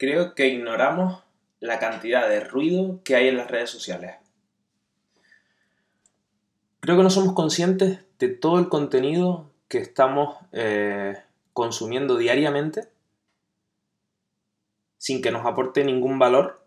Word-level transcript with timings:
creo 0.00 0.34
que 0.34 0.48
ignoramos 0.48 1.22
la 1.60 1.78
cantidad 1.78 2.26
de 2.26 2.40
ruido 2.40 3.00
que 3.04 3.16
hay 3.16 3.28
en 3.28 3.36
las 3.36 3.50
redes 3.50 3.68
sociales. 3.68 4.16
Creo 6.80 6.96
que 6.96 7.02
no 7.02 7.10
somos 7.10 7.34
conscientes 7.34 7.98
de 8.18 8.28
todo 8.28 8.58
el 8.58 8.70
contenido 8.70 9.50
que 9.68 9.76
estamos 9.76 10.38
eh, 10.52 11.18
consumiendo 11.52 12.16
diariamente 12.16 12.88
sin 14.96 15.20
que 15.20 15.30
nos 15.30 15.44
aporte 15.44 15.84
ningún 15.84 16.18
valor 16.18 16.64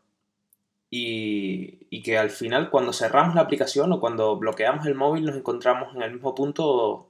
y, 0.91 1.87
y, 1.89 2.03
que 2.03 2.19
al 2.19 2.29
final 2.29 2.69
cuando 2.69 2.93
cerramos 2.93 3.33
la 3.33 3.41
aplicación 3.41 3.91
o 3.93 3.99
cuando 3.99 4.37
bloqueamos 4.37 4.85
el 4.85 4.93
móvil 4.93 5.25
nos 5.25 5.35
encontramos 5.35 5.95
en 5.95 6.03
el 6.03 6.13
mismo 6.13 6.35
punto 6.35 7.09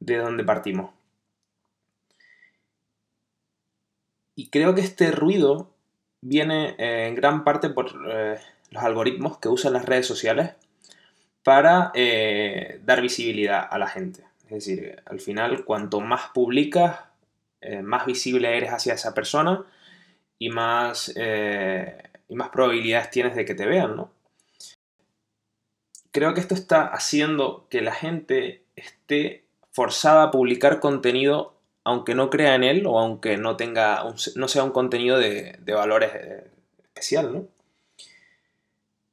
de 0.00 0.16
donde 0.16 0.42
partimos. 0.42 0.97
Creo 4.50 4.74
que 4.74 4.80
este 4.80 5.10
ruido 5.10 5.70
viene 6.20 6.74
eh, 6.78 7.06
en 7.08 7.14
gran 7.14 7.44
parte 7.44 7.70
por 7.70 7.90
eh, 8.10 8.38
los 8.70 8.82
algoritmos 8.82 9.38
que 9.38 9.48
usan 9.48 9.72
las 9.72 9.84
redes 9.84 10.06
sociales 10.06 10.52
para 11.42 11.90
eh, 11.94 12.80
dar 12.84 13.00
visibilidad 13.00 13.66
a 13.70 13.78
la 13.78 13.88
gente. 13.88 14.24
Es 14.44 14.50
decir, 14.50 15.02
al 15.06 15.20
final, 15.20 15.64
cuanto 15.64 16.00
más 16.00 16.30
publicas, 16.32 17.00
más 17.82 18.06
visible 18.06 18.56
eres 18.56 18.70
hacia 18.70 18.94
esa 18.94 19.14
persona 19.14 19.64
y 20.38 20.48
más, 20.48 21.12
y 21.14 22.34
más 22.34 22.48
probabilidades 22.48 23.10
tienes 23.10 23.34
de 23.34 23.44
que 23.44 23.54
te 23.54 23.66
vean, 23.66 23.96
¿no? 23.96 24.10
Creo 26.12 26.32
que 26.32 26.40
esto 26.40 26.54
está 26.54 26.86
haciendo 26.86 27.66
que 27.68 27.82
la 27.82 27.92
gente 27.92 28.62
esté 28.76 29.44
forzada 29.72 30.22
a 30.22 30.30
publicar 30.30 30.80
contenido 30.80 31.57
aunque 31.88 32.14
no 32.14 32.28
crea 32.28 32.54
en 32.54 32.64
él 32.64 32.86
o 32.86 32.98
aunque 32.98 33.38
no 33.38 33.56
tenga 33.56 34.04
no 34.36 34.48
sea 34.48 34.62
un 34.62 34.72
contenido 34.72 35.18
de, 35.18 35.58
valores 35.68 36.10
eh, 36.14 36.50
especial, 36.82 37.32
¿no? 37.32 37.46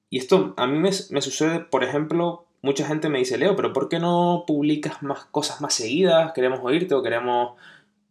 Y 0.10 0.18
esto 0.18 0.54
a 0.58 0.68
mí 0.68 0.78
me, 0.78 0.92
sucede, 0.92 1.62
por 1.62 1.86
ejemplo, 1.86 2.46
mucha 2.62 2.86
gente 2.86 3.08
me 3.08 3.20
dice, 3.20 3.38
Leo, 3.38 3.56
pero 3.56 3.72
¿por 3.72 3.88
qué 3.88 4.00
no 4.00 4.44
publicas 4.46 5.02
más 5.04 5.24
cosas 5.24 5.62
más 5.62 5.74
seguidas? 5.74 6.34
Queremos 6.34 6.60
oírte 6.64 6.96
o 6.96 7.02
queremos, 7.02 7.54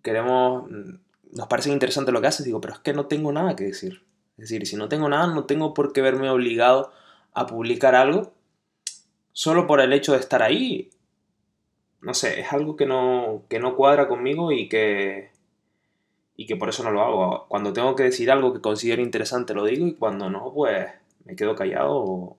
queremos, 0.02 0.70
mm, 0.70 0.94
nos 1.32 1.46
parece 1.46 1.70
interesante 1.70 2.10
lo 2.10 2.22
que 2.22 2.28
haces. 2.28 2.46
Digo, 2.46 2.62
pero 2.62 2.72
es 2.72 2.80
que 2.80 2.94
no 2.94 3.04
tengo 3.04 3.32
nada 3.32 3.56
que 3.56 3.64
decir. 3.64 4.02
Es 4.38 4.48
decir, 4.48 4.66
si 4.66 4.76
no 4.76 4.88
tengo 4.88 5.10
nada, 5.10 5.26
no 5.26 5.44
tengo 5.44 5.74
por 5.74 5.92
qué 5.92 6.00
verme 6.00 6.30
obligado 6.30 6.90
a 7.34 7.46
publicar 7.46 7.94
algo 7.94 8.32
solo 9.32 9.66
por 9.66 9.82
el 9.82 9.92
hecho 9.92 10.12
de 10.12 10.20
estar 10.20 10.42
ahí 10.42 10.90
no 12.04 12.14
sé, 12.14 12.40
es 12.40 12.52
algo 12.52 12.76
que 12.76 12.86
no, 12.86 13.44
que 13.48 13.58
no 13.58 13.76
cuadra 13.76 14.08
conmigo 14.08 14.52
y 14.52 14.68
que, 14.68 15.30
y 16.36 16.46
que 16.46 16.56
por 16.56 16.68
eso 16.68 16.84
no 16.84 16.90
lo 16.90 17.02
hago. 17.02 17.46
Cuando 17.48 17.72
tengo 17.72 17.96
que 17.96 18.04
decir 18.04 18.30
algo 18.30 18.52
que 18.52 18.60
considero 18.60 19.02
interesante 19.02 19.54
lo 19.54 19.64
digo 19.64 19.86
y 19.86 19.94
cuando 19.94 20.28
no, 20.30 20.52
pues 20.54 20.86
me 21.24 21.34
quedo 21.36 21.54
callado. 21.54 22.36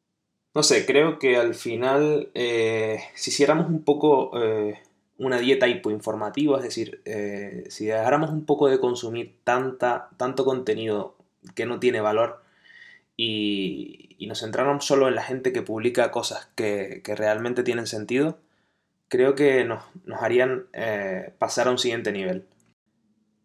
No 0.53 0.63
sé, 0.63 0.85
creo 0.85 1.19
que 1.19 1.37
al 1.37 1.55
final, 1.55 2.29
eh, 2.35 2.99
si 3.15 3.31
hiciéramos 3.31 3.67
un 3.67 3.83
poco 3.83 4.31
eh, 4.41 4.79
una 5.17 5.39
dieta 5.39 5.67
hipoinformativa, 5.67 6.57
es 6.59 6.63
decir, 6.63 7.01
eh, 7.05 7.65
si 7.69 7.87
dejáramos 7.87 8.29
un 8.29 8.45
poco 8.45 8.67
de 8.67 8.79
consumir 8.79 9.35
tanta, 9.43 10.09
tanto 10.17 10.45
contenido 10.45 11.15
que 11.55 11.65
no 11.65 11.79
tiene 11.79 12.01
valor 12.01 12.41
y, 13.17 14.15
y 14.19 14.27
nos 14.27 14.41
centráramos 14.41 14.85
solo 14.85 15.07
en 15.07 15.15
la 15.15 15.23
gente 15.23 15.53
que 15.53 15.61
publica 15.61 16.11
cosas 16.11 16.49
que, 16.55 17.01
que 17.03 17.15
realmente 17.15 17.63
tienen 17.63 17.87
sentido, 17.87 18.37
creo 19.09 19.35
que 19.35 19.63
nos, 19.65 19.83
harían 20.19 20.67
eh, 20.73 21.33
pasar 21.37 21.67
a 21.67 21.71
un 21.71 21.77
siguiente 21.77 22.11
nivel. 22.11 22.45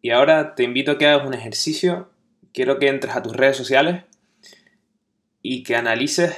Y 0.03 0.11
ahora 0.11 0.55
te 0.55 0.63
invito 0.63 0.93
a 0.93 0.99
que 0.99 1.07
hagas 1.07 1.27
un 1.27 1.35
ejercicio. 1.35 2.11
Quiero 2.53 2.79
que 2.79 2.89
entres 2.89 3.15
a 3.15 3.23
tus 3.23 3.37
redes 3.37 3.57
sociales 3.57 4.05
y 5.43 5.63
que 5.63 5.77
analices 5.77 6.37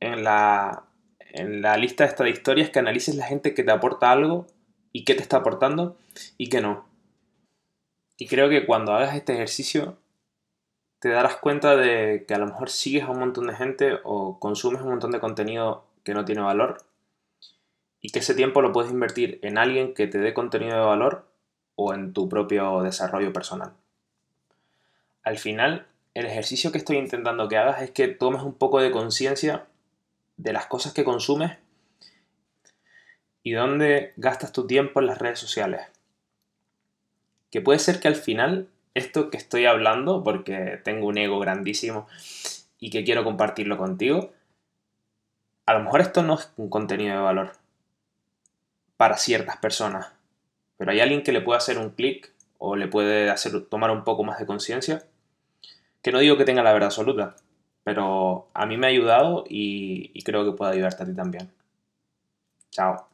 en 0.00 0.24
la, 0.24 0.84
en 1.18 1.62
la 1.62 1.76
lista 1.76 2.04
esta 2.04 2.24
de 2.24 2.30
historias, 2.30 2.70
que 2.70 2.78
analices 2.78 3.16
la 3.16 3.26
gente 3.26 3.54
que 3.54 3.64
te 3.64 3.72
aporta 3.72 4.12
algo 4.12 4.46
y 4.92 5.04
qué 5.04 5.14
te 5.14 5.22
está 5.22 5.38
aportando 5.38 5.98
y 6.38 6.48
qué 6.48 6.60
no. 6.60 6.88
Y 8.16 8.28
creo 8.28 8.48
que 8.48 8.64
cuando 8.64 8.92
hagas 8.92 9.16
este 9.16 9.34
ejercicio 9.34 9.98
te 11.00 11.10
darás 11.10 11.36
cuenta 11.36 11.76
de 11.76 12.24
que 12.26 12.34
a 12.34 12.38
lo 12.38 12.46
mejor 12.46 12.70
sigues 12.70 13.02
a 13.02 13.10
un 13.10 13.18
montón 13.18 13.48
de 13.48 13.56
gente 13.56 13.98
o 14.04 14.38
consumes 14.38 14.80
un 14.80 14.90
montón 14.90 15.10
de 15.10 15.20
contenido 15.20 15.84
que 16.02 16.14
no 16.14 16.24
tiene 16.24 16.40
valor 16.40 16.78
y 18.04 18.10
que 18.10 18.18
ese 18.18 18.34
tiempo 18.34 18.60
lo 18.60 18.70
puedes 18.70 18.92
invertir 18.92 19.38
en 19.40 19.56
alguien 19.56 19.94
que 19.94 20.06
te 20.06 20.18
dé 20.18 20.34
contenido 20.34 20.76
de 20.76 20.84
valor 20.84 21.26
o 21.74 21.94
en 21.94 22.12
tu 22.12 22.28
propio 22.28 22.82
desarrollo 22.82 23.32
personal. 23.32 23.72
Al 25.22 25.38
final, 25.38 25.86
el 26.12 26.26
ejercicio 26.26 26.70
que 26.70 26.76
estoy 26.76 26.98
intentando 26.98 27.48
que 27.48 27.56
hagas 27.56 27.80
es 27.80 27.92
que 27.92 28.08
tomes 28.08 28.42
un 28.42 28.52
poco 28.52 28.78
de 28.78 28.90
conciencia 28.90 29.64
de 30.36 30.52
las 30.52 30.66
cosas 30.66 30.92
que 30.92 31.02
consumes 31.02 31.56
y 33.42 33.52
dónde 33.52 34.12
gastas 34.18 34.52
tu 34.52 34.66
tiempo 34.66 35.00
en 35.00 35.06
las 35.06 35.18
redes 35.18 35.38
sociales. 35.38 35.86
Que 37.50 37.62
puede 37.62 37.78
ser 37.78 38.00
que 38.00 38.08
al 38.08 38.16
final 38.16 38.68
esto 38.92 39.30
que 39.30 39.38
estoy 39.38 39.64
hablando, 39.64 40.22
porque 40.22 40.78
tengo 40.84 41.06
un 41.06 41.16
ego 41.16 41.38
grandísimo 41.38 42.06
y 42.78 42.90
que 42.90 43.02
quiero 43.02 43.24
compartirlo 43.24 43.78
contigo, 43.78 44.34
a 45.64 45.72
lo 45.72 45.84
mejor 45.84 46.02
esto 46.02 46.22
no 46.22 46.34
es 46.34 46.52
un 46.58 46.68
contenido 46.68 47.16
de 47.16 47.22
valor 47.22 47.63
para 48.96 49.16
ciertas 49.16 49.56
personas. 49.56 50.12
Pero 50.76 50.90
hay 50.90 51.00
alguien 51.00 51.22
que 51.22 51.32
le 51.32 51.40
puede 51.40 51.58
hacer 51.58 51.78
un 51.78 51.90
clic 51.90 52.32
o 52.58 52.76
le 52.76 52.88
puede 52.88 53.30
hacer 53.30 53.64
tomar 53.66 53.90
un 53.90 54.04
poco 54.04 54.24
más 54.24 54.38
de 54.38 54.46
conciencia. 54.46 55.04
Que 56.02 56.12
no 56.12 56.18
digo 56.18 56.36
que 56.36 56.44
tenga 56.44 56.62
la 56.62 56.72
verdad 56.72 56.88
absoluta, 56.88 57.36
pero 57.82 58.48
a 58.54 58.66
mí 58.66 58.76
me 58.76 58.86
ha 58.86 58.90
ayudado 58.90 59.44
y, 59.48 60.10
y 60.14 60.22
creo 60.22 60.44
que 60.44 60.56
puede 60.56 60.72
ayudarte 60.72 61.02
a 61.02 61.06
ti 61.06 61.14
también. 61.14 61.50
Chao. 62.70 63.13